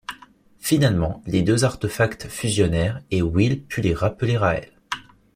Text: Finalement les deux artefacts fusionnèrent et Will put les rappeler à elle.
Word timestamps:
Finalement 0.57 1.21
les 1.27 1.43
deux 1.43 1.63
artefacts 1.63 2.27
fusionnèrent 2.27 3.03
et 3.11 3.21
Will 3.21 3.63
put 3.67 3.81
les 3.81 3.93
rappeler 3.93 4.35
à 4.37 4.55
elle. 4.55 4.73